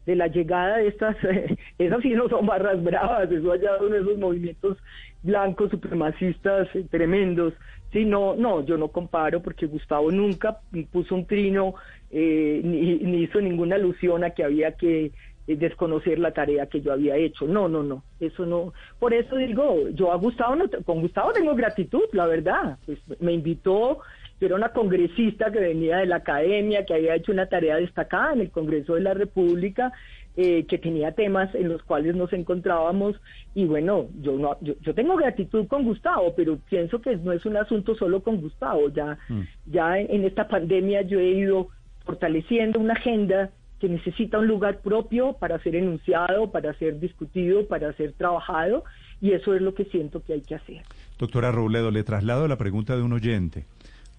de 0.06 0.16
la 0.16 0.26
llegada 0.26 0.78
de 0.78 0.88
estas, 0.88 1.16
esas 1.78 2.02
sí 2.02 2.10
no 2.10 2.28
son 2.28 2.46
barras 2.46 2.82
bravas, 2.82 3.30
eso 3.30 3.52
allá 3.52 3.76
de 3.78 3.98
esos 3.98 4.18
movimientos 4.18 4.78
blancos 5.22 5.70
supremacistas 5.70 6.68
eh, 6.74 6.84
tremendos 6.90 7.54
Sí, 7.92 8.06
no, 8.06 8.34
no, 8.34 8.64
yo 8.64 8.78
no 8.78 8.88
comparo 8.88 9.42
porque 9.42 9.66
Gustavo 9.66 10.10
nunca 10.10 10.60
puso 10.90 11.14
un 11.14 11.26
trino 11.26 11.74
eh, 12.10 12.62
ni, 12.64 13.22
hizo 13.22 13.38
ninguna 13.38 13.76
alusión 13.76 14.24
a 14.24 14.30
que 14.30 14.44
había 14.44 14.72
que 14.72 15.12
eh, 15.46 15.56
desconocer 15.56 16.18
la 16.18 16.32
tarea 16.32 16.66
que 16.66 16.80
yo 16.80 16.90
había 16.90 17.16
hecho. 17.16 17.46
No, 17.46 17.68
no, 17.68 17.82
no, 17.82 18.02
eso 18.18 18.46
no. 18.46 18.72
Por 18.98 19.12
eso 19.12 19.36
digo, 19.36 19.90
yo 19.90 20.10
a 20.10 20.16
Gustavo, 20.16 20.56
no, 20.56 20.70
con 20.86 21.02
Gustavo 21.02 21.32
tengo 21.34 21.54
gratitud, 21.54 22.04
la 22.12 22.26
verdad. 22.26 22.78
Pues 22.86 22.98
me 23.20 23.34
invitó, 23.34 23.98
yo 24.42 24.46
era 24.46 24.56
una 24.56 24.70
congresista 24.70 25.52
que 25.52 25.60
venía 25.60 25.98
de 25.98 26.06
la 26.06 26.16
academia, 26.16 26.84
que 26.84 26.94
había 26.94 27.14
hecho 27.14 27.30
una 27.30 27.46
tarea 27.46 27.76
destacada 27.76 28.32
en 28.32 28.40
el 28.40 28.50
Congreso 28.50 28.96
de 28.96 29.02
la 29.02 29.14
República 29.14 29.92
eh, 30.34 30.66
que 30.66 30.78
tenía 30.78 31.12
temas 31.12 31.54
en 31.54 31.68
los 31.68 31.80
cuales 31.84 32.16
nos 32.16 32.32
encontrábamos 32.32 33.14
y 33.54 33.66
bueno, 33.66 34.08
yo 34.20 34.32
no 34.32 34.58
yo, 34.60 34.94
tengo 34.96 35.14
gratitud 35.14 35.68
con 35.68 35.84
Gustavo, 35.84 36.34
pero 36.34 36.58
pienso 36.68 37.00
que 37.00 37.16
no 37.18 37.30
es 37.30 37.46
un 37.46 37.56
asunto 37.56 37.94
solo 37.94 38.20
con 38.24 38.40
Gustavo, 38.40 38.88
ya 38.88 39.16
mm. 39.28 39.42
ya 39.66 40.00
en, 40.00 40.24
esta 40.24 40.48
pandemia 40.48 41.02
yo 41.02 41.20
he 41.20 41.28
ido 41.28 41.68
fortaleciendo 42.04 42.80
una 42.80 42.94
agenda 42.94 43.50
que 43.78 43.88
necesita 43.88 44.40
un 44.40 44.48
lugar 44.48 44.80
propio 44.80 45.34
para 45.34 45.60
ser 45.60 45.76
enunciado, 45.76 46.50
para 46.50 46.74
ser 46.80 46.98
discutido, 46.98 47.68
para 47.68 47.92
ser 47.92 48.12
trabajado, 48.14 48.82
y 49.20 49.32
eso 49.34 49.54
es 49.54 49.62
lo 49.62 49.72
que 49.74 49.84
siento 49.84 50.24
que 50.24 50.32
hay 50.32 50.40
que 50.40 50.56
hacer. 50.56 50.82
Doctora 51.16 51.52
Robledo, 51.52 51.92
le 51.92 52.02
traslado 52.02 52.48
la 52.48 52.56
pregunta 52.56 52.96
de 52.96 53.02
un 53.02 53.12
oyente. 53.12 53.66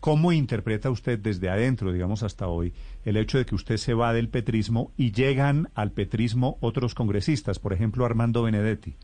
¿Cómo 0.04 0.34
interpreta 0.34 0.92
usted 0.92 1.18
desde 1.18 1.50
adentro, 1.50 1.94
digamos 1.94 2.24
hasta 2.24 2.50
hoy, 2.50 2.74
el 3.06 3.16
hecho 3.16 3.38
de 3.38 3.46
que 3.46 3.56
usted 3.56 3.78
se 3.78 3.94
va 3.94 4.12
del 4.12 4.28
petrismo 4.28 4.92
y 4.98 5.14
llegan 5.14 5.70
al 5.76 5.92
petrismo 5.92 6.58
otros 6.60 6.94
congresistas, 6.94 7.58
por 7.58 7.72
ejemplo 7.72 8.04
Armando 8.04 8.44
Benedetti? 8.44 8.96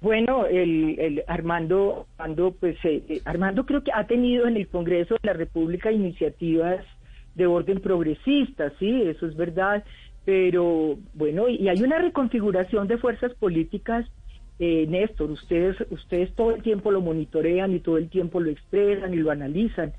Bueno, 0.00 0.46
el, 0.46 1.22
Armando, 1.26 2.06
Armando, 2.16 2.56
pues 2.58 2.82
eh, 2.82 3.02
eh, 3.10 3.20
Armando 3.26 3.66
creo 3.66 3.84
que 3.84 3.92
ha 3.92 4.06
tenido 4.06 4.46
en 4.46 4.56
el 4.56 4.68
Congreso 4.68 5.16
de 5.16 5.26
la 5.26 5.34
República 5.34 5.92
iniciativas 5.92 6.86
de 7.34 7.46
orden 7.46 7.82
progresista, 7.82 8.72
sí, 8.78 9.02
eso 9.02 9.26
es 9.26 9.36
verdad, 9.36 9.84
pero 10.24 10.96
bueno, 11.12 11.46
y 11.50 11.68
hay 11.68 11.82
una 11.82 11.98
reconfiguración 11.98 12.88
de 12.88 12.96
fuerzas 12.96 13.34
políticas 13.34 14.06
eh, 14.58 14.86
Néstor, 14.88 15.30
ustedes, 15.30 15.76
ustedes 15.90 16.34
todo 16.34 16.52
el 16.52 16.62
tiempo 16.62 16.90
lo 16.90 17.00
monitorean 17.00 17.74
y 17.74 17.80
todo 17.80 17.98
el 17.98 18.08
tiempo 18.08 18.40
lo 18.40 18.50
expresan 18.50 19.12
y 19.12 19.18
lo 19.18 19.30
analizan 19.30 19.92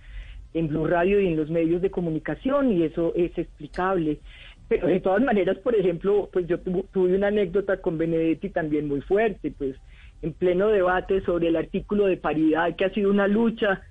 en 0.53 0.67
Blue 0.67 0.87
Radio 0.87 1.21
y 1.21 1.27
en 1.27 1.37
los 1.37 1.49
medios 1.49 1.81
de 1.81 1.91
comunicación 1.91 2.71
y 2.71 2.83
eso 2.83 3.13
es 3.15 3.37
explicable. 3.37 4.19
Pero 4.67 4.87
de 4.87 4.99
todas 4.99 5.21
maneras, 5.21 5.57
por 5.59 5.75
ejemplo, 5.75 6.29
pues 6.33 6.47
yo 6.47 6.59
tuve 6.59 7.15
una 7.15 7.27
anécdota 7.27 7.77
con 7.77 7.97
Benedetti 7.97 8.49
también 8.49 8.87
muy 8.87 9.01
fuerte, 9.01 9.53
pues 9.57 9.75
en 10.21 10.33
pleno 10.33 10.67
debate 10.69 11.21
sobre 11.21 11.47
el 11.47 11.55
artículo 11.55 12.07
de 12.07 12.17
paridad, 12.17 12.75
que 12.75 12.85
ha 12.85 12.89
sido 12.89 13.09
una 13.11 13.27
lucha 13.27 13.83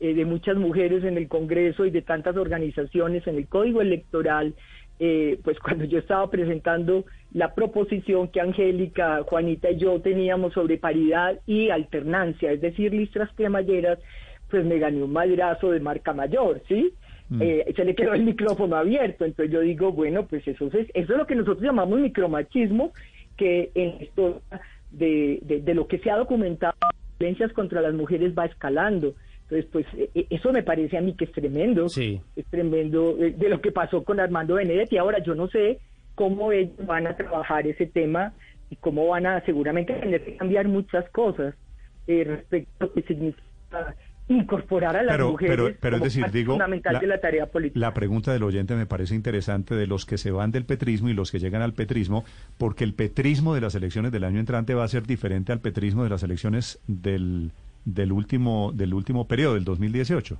eh, 0.00 0.14
de 0.14 0.24
muchas 0.24 0.56
mujeres 0.56 1.04
en 1.04 1.16
el 1.16 1.28
Congreso 1.28 1.84
y 1.84 1.90
de 1.90 2.02
tantas 2.02 2.36
organizaciones 2.36 3.26
en 3.26 3.36
el 3.36 3.46
Código 3.46 3.80
Electoral, 3.80 4.54
eh, 4.98 5.38
pues 5.44 5.58
cuando 5.60 5.84
yo 5.84 5.98
estaba 5.98 6.28
presentando 6.30 7.04
la 7.34 7.52
proposición 7.52 8.28
que 8.28 8.40
Angélica, 8.40 9.22
Juanita 9.24 9.70
y 9.70 9.76
yo 9.76 10.00
teníamos 10.00 10.54
sobre 10.54 10.78
paridad 10.78 11.40
y 11.46 11.68
alternancia, 11.68 12.52
es 12.52 12.60
decir, 12.60 12.94
listras 12.94 13.28
cremalleras, 13.34 13.98
pues 14.48 14.64
me 14.64 14.78
gané 14.78 15.02
un 15.02 15.12
madrazo 15.12 15.72
de 15.72 15.80
marca 15.80 16.12
mayor, 16.12 16.62
¿sí? 16.68 16.94
Mm. 17.28 17.42
Eh, 17.42 17.72
se 17.74 17.84
le 17.84 17.96
quedó 17.96 18.14
el 18.14 18.22
micrófono 18.22 18.76
abierto, 18.76 19.24
entonces 19.24 19.52
yo 19.52 19.60
digo, 19.60 19.90
bueno, 19.90 20.26
pues 20.26 20.46
eso 20.46 20.66
es, 20.68 20.88
eso 20.94 21.12
es 21.12 21.18
lo 21.18 21.26
que 21.26 21.34
nosotros 21.34 21.60
llamamos 21.60 21.98
micromachismo, 21.98 22.92
que 23.36 23.72
en 23.74 23.96
esto 24.00 24.40
de, 24.92 25.40
de, 25.42 25.74
lo 25.74 25.88
que 25.88 25.98
se 25.98 26.12
ha 26.12 26.16
documentado, 26.16 26.74
violencias 27.18 27.52
contra 27.52 27.82
las 27.82 27.94
mujeres 27.94 28.32
va 28.38 28.44
escalando. 28.44 29.14
Entonces, 29.42 29.66
pues 29.72 29.86
e, 29.96 30.08
e, 30.14 30.26
eso 30.30 30.52
me 30.52 30.62
parece 30.62 30.98
a 30.98 31.00
mí 31.00 31.14
que 31.14 31.24
es 31.24 31.32
tremendo, 31.32 31.88
sí. 31.88 32.20
es 32.36 32.46
tremendo 32.46 33.16
eh, 33.18 33.34
de 33.36 33.48
lo 33.48 33.60
que 33.60 33.72
pasó 33.72 34.04
con 34.04 34.20
Armando 34.20 34.54
Benedetti. 34.54 34.98
Ahora, 34.98 35.20
yo 35.20 35.34
no 35.34 35.48
sé 35.48 35.80
cómo 36.14 36.52
ellos 36.52 36.86
van 36.86 37.06
a 37.06 37.16
trabajar 37.16 37.66
ese 37.66 37.86
tema 37.86 38.32
y 38.70 38.76
cómo 38.76 39.06
van 39.08 39.26
a 39.26 39.44
seguramente 39.44 39.92
tener 39.94 40.24
que 40.24 40.36
cambiar 40.36 40.68
muchas 40.68 41.08
cosas 41.10 41.54
eh, 42.06 42.24
respecto 42.24 42.70
a 42.80 42.86
lo 42.86 42.92
que 42.92 43.02
significa 43.02 43.94
incorporar 44.28 44.96
a 44.96 45.02
las 45.02 45.18
mujeres 45.20 45.54
pero, 45.54 45.76
pero 45.78 45.98
como 45.98 46.06
es 46.06 46.14
decir, 46.14 46.30
digo, 46.32 46.54
fundamental 46.54 46.98
de 46.98 47.06
la 47.06 47.20
tarea 47.20 47.46
política. 47.46 47.78
La 47.78 47.92
pregunta 47.92 48.32
del 48.32 48.42
oyente 48.42 48.74
me 48.74 48.86
parece 48.86 49.14
interesante 49.14 49.74
de 49.74 49.86
los 49.86 50.06
que 50.06 50.16
se 50.16 50.30
van 50.30 50.50
del 50.50 50.64
petrismo 50.64 51.10
y 51.10 51.12
los 51.12 51.30
que 51.30 51.38
llegan 51.38 51.60
al 51.60 51.74
petrismo, 51.74 52.24
porque 52.56 52.84
el 52.84 52.94
petrismo 52.94 53.54
de 53.54 53.60
las 53.60 53.74
elecciones 53.74 54.12
del 54.12 54.24
año 54.24 54.40
entrante 54.40 54.74
va 54.74 54.84
a 54.84 54.88
ser 54.88 55.06
diferente 55.06 55.52
al 55.52 55.60
petrismo 55.60 56.04
de 56.04 56.10
las 56.10 56.22
elecciones 56.22 56.80
del, 56.86 57.50
del 57.84 58.12
último 58.12 58.72
del 58.72 58.94
último 58.94 59.28
periodo, 59.28 59.54
del 59.54 59.64
2018. 59.64 60.38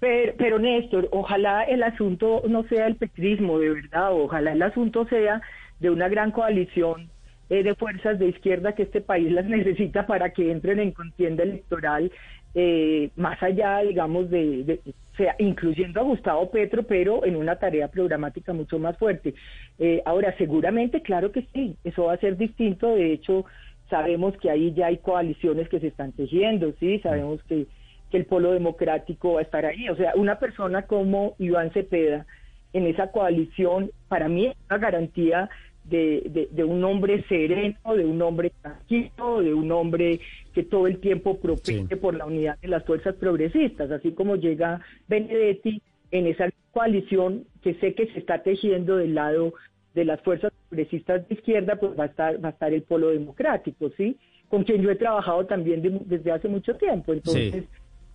Pero, 0.00 0.32
pero 0.38 0.58
Néstor, 0.58 1.08
ojalá 1.10 1.64
el 1.64 1.82
asunto 1.82 2.42
no 2.48 2.62
sea 2.64 2.86
el 2.86 2.96
petrismo, 2.96 3.58
de 3.58 3.70
verdad, 3.70 4.12
ojalá 4.12 4.52
el 4.52 4.62
asunto 4.62 5.06
sea 5.06 5.42
de 5.80 5.90
una 5.90 6.08
gran 6.08 6.30
coalición 6.30 7.10
eh, 7.50 7.62
de 7.62 7.74
fuerzas 7.74 8.18
de 8.18 8.28
izquierda 8.28 8.74
que 8.74 8.84
este 8.84 9.00
país 9.00 9.32
las 9.32 9.44
necesita 9.58 10.06
para 10.06 10.30
que 10.30 10.52
entren 10.52 10.78
en 10.80 10.92
contienda 10.92 11.42
electoral, 11.42 12.12
eh, 12.54 13.10
más 13.16 13.42
allá, 13.42 13.78
digamos, 13.80 14.30
de, 14.30 14.80
sea, 15.18 15.34
incluyendo 15.38 16.00
a 16.00 16.04
Gustavo 16.04 16.50
Petro, 16.50 16.84
pero 16.84 17.24
en 17.26 17.36
una 17.36 17.56
tarea 17.56 17.88
programática 17.88 18.52
mucho 18.54 18.78
más 18.78 18.96
fuerte. 18.96 19.34
Eh, 19.78 20.00
ahora, 20.06 20.34
seguramente, 20.38 21.02
claro 21.02 21.32
que 21.32 21.46
sí, 21.52 21.76
eso 21.84 22.04
va 22.04 22.14
a 22.14 22.18
ser 22.18 22.36
distinto, 22.38 22.94
de 22.94 23.12
hecho, 23.12 23.44
sabemos 23.90 24.36
que 24.38 24.50
ahí 24.50 24.72
ya 24.72 24.86
hay 24.86 24.98
coaliciones 24.98 25.68
que 25.68 25.80
se 25.80 25.88
están 25.88 26.12
tejiendo, 26.12 26.72
sí, 26.78 27.00
sabemos 27.00 27.42
que 27.44 27.66
que 28.10 28.16
el 28.16 28.26
polo 28.26 28.52
democrático 28.52 29.34
va 29.34 29.40
a 29.40 29.42
estar 29.42 29.66
ahí. 29.66 29.88
O 29.88 29.96
sea, 29.96 30.12
una 30.16 30.38
persona 30.38 30.82
como 30.82 31.34
Iván 31.38 31.70
Cepeda 31.72 32.26
en 32.72 32.86
esa 32.86 33.10
coalición, 33.10 33.90
para 34.08 34.28
mí 34.28 34.46
es 34.46 34.56
una 34.68 34.78
garantía 34.78 35.48
de, 35.84 36.48
de, 36.50 36.64
un 36.64 36.84
hombre 36.84 37.24
sereno, 37.28 37.94
de 37.96 38.04
un 38.04 38.20
hombre 38.20 38.52
tranquilo, 38.60 39.40
de 39.40 39.54
un 39.54 39.72
hombre 39.72 40.20
que 40.52 40.62
todo 40.62 40.86
el 40.86 40.98
tiempo 40.98 41.38
propende 41.38 41.96
por 41.96 42.14
la 42.14 42.26
unidad 42.26 42.58
de 42.60 42.68
las 42.68 42.84
fuerzas 42.84 43.14
progresistas, 43.14 43.90
así 43.90 44.12
como 44.12 44.36
llega 44.36 44.80
Benedetti 45.08 45.80
en 46.10 46.26
esa 46.26 46.50
coalición 46.72 47.44
que 47.62 47.74
sé 47.74 47.94
que 47.94 48.06
se 48.08 48.18
está 48.18 48.42
tejiendo 48.42 48.96
del 48.96 49.14
lado 49.14 49.54
de 49.94 50.04
las 50.04 50.20
fuerzas 50.20 50.52
progresistas 50.68 51.26
de 51.26 51.34
izquierda, 51.34 51.76
pues 51.76 51.98
va 51.98 52.04
a 52.04 52.06
estar, 52.06 52.44
va 52.44 52.48
a 52.48 52.52
estar 52.52 52.72
el 52.72 52.82
polo 52.82 53.08
democrático, 53.08 53.90
¿sí? 53.96 54.16
Con 54.48 54.64
quien 54.64 54.82
yo 54.82 54.90
he 54.90 54.96
trabajado 54.96 55.46
también 55.46 55.82
desde 56.06 56.32
hace 56.32 56.48
mucho 56.48 56.74
tiempo. 56.76 57.12
Entonces, 57.12 57.64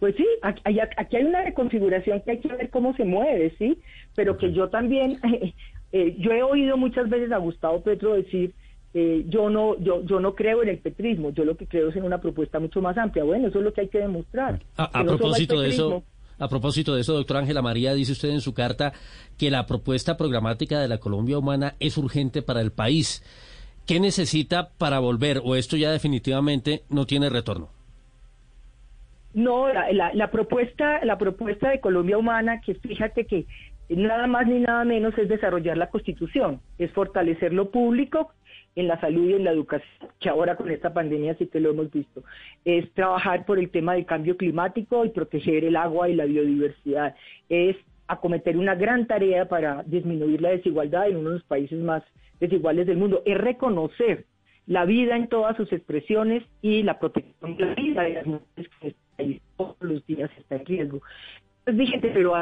pues 0.04 0.18
sí, 0.18 0.28
aquí 0.42 1.16
hay, 1.16 1.24
una 1.24 1.46
reconfiguración 1.46 2.20
que 2.26 2.32
hay 2.32 2.40
que 2.40 2.50
ver 2.50 2.70
cómo 2.70 2.94
se 2.94 3.06
mueve, 3.06 3.56
¿sí? 3.58 3.80
Pero 4.16 4.38
que 4.38 4.52
yo 4.52 4.68
también, 4.68 5.18
eh, 5.94 6.18
yo 6.20 6.34
he 6.34 6.44
oído 6.44 6.76
muchas 6.76 7.10
veces 7.10 7.32
a 7.32 7.38
Gustavo 7.38 7.82
Petro 7.84 8.14
decir, 8.14 8.54
eh, 8.94 9.24
yo 9.30 9.50
no 9.50 9.80
yo 9.80 10.04
yo 10.04 10.20
no 10.20 10.36
creo 10.36 10.62
en 10.62 10.68
el 10.68 10.80
petrismo, 10.80 11.30
yo 11.30 11.46
lo 11.46 11.56
que 11.56 11.68
creo 11.68 11.88
es 11.88 11.96
en 11.96 12.04
una 12.04 12.20
propuesta 12.20 12.60
mucho 12.60 12.82
más 12.82 12.98
amplia. 12.98 13.24
Bueno, 13.24 13.48
eso 13.48 13.60
es 13.60 13.64
lo 13.64 13.72
que 13.72 13.80
hay 13.80 13.88
que 13.88 14.00
demostrar. 14.00 14.60
A, 14.76 15.06
propósito 15.06 15.62
de 15.62 15.70
eso, 15.70 16.04
a 16.38 16.50
propósito 16.50 16.96
de 16.96 17.00
eso, 17.00 17.14
doctora 17.14 17.40
Ángela 17.40 17.62
María, 17.62 17.94
dice 17.94 18.12
usted 18.12 18.32
en 18.32 18.42
su 18.42 18.54
carta 18.54 18.92
que 19.38 19.50
la 19.50 19.66
propuesta 19.66 20.18
programática 20.18 20.82
de 20.82 20.90
la 20.90 20.98
Colombia 20.98 21.38
Humana 21.38 21.76
es 21.80 21.98
urgente 21.98 22.42
para 22.42 22.60
el 22.60 22.74
país. 22.74 23.24
¿Qué 23.86 24.02
necesita 24.02 24.72
para 24.78 25.00
volver 25.00 25.42
o 25.46 25.56
esto 25.56 25.78
ya 25.78 25.92
definitivamente 25.92 26.84
no 26.90 27.06
tiene 27.06 27.30
retorno? 27.30 27.70
No, 29.34 29.68
la, 29.72 30.32
propuesta, 30.32 31.04
la 31.04 31.18
propuesta 31.18 31.70
de 31.70 31.80
Colombia 31.80 32.18
Humana, 32.18 32.62
que 32.62 32.76
fíjate 32.76 33.26
que 33.26 33.46
nada 33.90 34.28
más 34.28 34.48
ni 34.48 34.60
nada 34.60 34.86
menos 34.86 35.18
es 35.18 35.28
desarrollar 35.28 35.78
la 35.78 35.90
Constitución, 35.90 36.62
es 36.78 36.92
fortalecer 36.92 37.52
lo 37.52 37.72
público 37.72 38.32
en 38.76 38.88
la 38.88 39.00
salud 39.00 39.30
y 39.30 39.34
en 39.34 39.44
la 39.44 39.52
educación, 39.52 40.10
que 40.20 40.30
ahora 40.30 40.56
con 40.56 40.70
esta 40.70 40.94
pandemia 40.94 41.36
sí 41.36 41.48
que 41.48 41.60
lo 41.60 41.72
hemos 41.72 41.92
visto, 41.92 42.24
es 42.66 42.92
trabajar 42.94 43.46
por 43.46 43.60
el 43.60 43.70
tema 43.70 43.94
del 43.94 44.06
cambio 44.06 44.38
climático 44.38 45.06
y 45.06 45.10
proteger 45.10 45.66
el 45.66 45.76
agua 45.76 46.10
y 46.10 46.16
la 46.16 46.26
biodiversidad, 46.26 47.16
es 47.50 47.76
acometer 48.08 48.58
una 48.58 48.76
gran 48.76 49.08
tarea 49.08 49.48
para 49.48 49.84
disminuir 49.84 50.42
la 50.42 50.50
desigualdad 50.50 51.08
en 51.08 51.18
uno 51.18 51.30
de 51.30 51.36
los 51.36 51.44
países 51.46 51.80
más 51.80 52.04
desiguales 52.40 52.88
del 52.88 52.98
mundo, 52.98 53.22
es 53.26 53.38
reconocer 53.38 54.26
la 54.66 54.86
vida 54.86 55.16
en 55.16 55.28
todas 55.28 55.58
sus 55.58 55.72
expresiones 55.72 56.44
y 56.62 56.84
la 56.84 57.00
protección 57.00 57.58
de 57.58 57.66
la 57.66 57.76
vida 57.76 58.04
de 58.04 58.14
las 58.14 58.26
mujeres 58.26 58.72
que 58.80 58.96
ahí 59.18 59.42
todos 59.58 59.78
los 59.82 60.06
días 60.06 60.30
está 60.38 60.56
en 60.56 60.66
riesgo. 60.66 61.02
Entonces 61.66 61.92
dije, 61.92 62.12
pero 62.14 62.34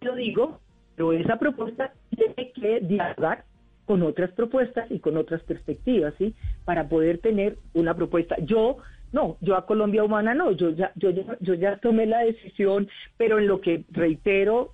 lo 0.00 0.14
digo, 0.14 0.60
pero 0.94 1.12
esa 1.12 1.38
propuesta 1.38 1.92
tiene 2.10 2.52
que 2.52 2.80
dialogar 2.80 3.44
con 3.84 4.02
otras 4.02 4.32
propuestas 4.32 4.90
y 4.90 4.98
con 4.98 5.16
otras 5.16 5.42
perspectivas, 5.42 6.14
¿sí? 6.18 6.34
Para 6.64 6.88
poder 6.88 7.18
tener 7.18 7.56
una 7.74 7.94
propuesta. 7.94 8.36
Yo 8.40 8.78
no, 9.12 9.36
yo 9.40 9.56
a 9.56 9.66
Colombia 9.66 10.04
Humana 10.04 10.34
no, 10.34 10.52
yo 10.52 10.70
ya, 10.70 10.92
yo 10.96 11.10
ya, 11.10 11.36
yo 11.40 11.54
ya 11.54 11.76
tomé 11.78 12.06
la 12.06 12.20
decisión, 12.20 12.88
pero 13.16 13.38
en 13.38 13.46
lo 13.46 13.60
que 13.60 13.84
reitero 13.90 14.72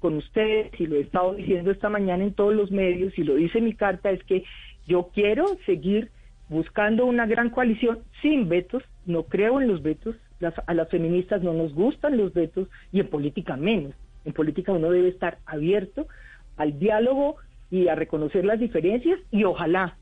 con 0.00 0.16
ustedes 0.16 0.72
y 0.80 0.86
lo 0.86 0.96
he 0.96 1.00
estado 1.00 1.34
diciendo 1.34 1.70
esta 1.70 1.88
mañana 1.88 2.24
en 2.24 2.34
todos 2.34 2.54
los 2.54 2.70
medios 2.70 3.16
y 3.18 3.22
lo 3.22 3.34
dice 3.34 3.60
mi 3.60 3.74
carta 3.74 4.10
es 4.10 4.22
que 4.24 4.44
yo 4.86 5.10
quiero 5.14 5.46
seguir 5.66 6.10
buscando 6.48 7.06
una 7.06 7.26
gran 7.26 7.50
coalición 7.50 8.00
sin 8.22 8.48
vetos, 8.48 8.82
no 9.06 9.24
creo 9.24 9.60
en 9.60 9.68
los 9.68 9.82
vetos, 9.82 10.16
a 10.66 10.74
las 10.74 10.88
feministas 10.88 11.42
no 11.42 11.52
nos 11.52 11.74
gustan 11.74 12.16
los 12.16 12.32
vetos 12.32 12.68
y 12.92 13.00
en 13.00 13.08
política 13.08 13.56
menos. 13.56 13.94
En 14.24 14.32
política 14.32 14.72
uno 14.72 14.90
debe 14.90 15.08
estar 15.08 15.38
abierto 15.46 16.06
al 16.56 16.78
diálogo 16.78 17.36
y 17.70 17.88
a 17.88 17.94
reconocer 17.94 18.44
las 18.44 18.58
diferencias 18.58 19.18
y 19.30 19.44
ojalá 19.44 19.96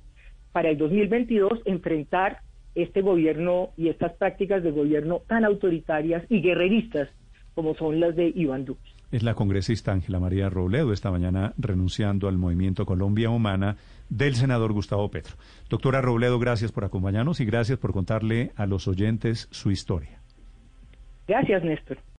para 0.53 0.71
el 0.71 0.79
2022 0.79 1.61
enfrentar 1.67 2.41
este 2.75 3.01
gobierno 3.01 3.71
y 3.77 3.89
estas 3.89 4.13
prácticas 4.15 4.63
de 4.63 4.71
gobierno 4.71 5.23
tan 5.27 5.45
autoritarias 5.45 6.25
y 6.29 6.41
guerreristas 6.41 7.09
como 7.55 7.75
son 7.75 7.99
las 7.99 8.15
de 8.15 8.33
Iván 8.35 8.65
Duque. 8.65 8.89
Es 9.11 9.23
la 9.23 9.35
congresista 9.35 9.93
Ángela 9.93 10.21
María 10.21 10.49
Robledo 10.51 10.93
esta 10.93 11.11
mañana 11.11 11.55
renunciando 11.57 12.29
al 12.29 12.39
movimiento 12.39 12.87
Colombia 12.87 13.31
Humana 13.31 13.77
del 14.11 14.35
senador 14.35 14.73
Gustavo 14.73 15.11
Petro. 15.11 15.35
Doctora 15.69 16.01
Robledo, 16.01 16.39
gracias 16.39 16.73
por 16.73 16.85
acompañarnos 16.85 17.41
y 17.41 17.45
gracias 17.45 17.79
por 17.79 17.93
contarle 17.93 18.53
a 18.55 18.67
los 18.67 18.87
oyentes 18.87 19.49
su 19.51 19.71
historia. 19.71 20.21
Gracias, 21.29 21.63
Néstor. 21.63 21.99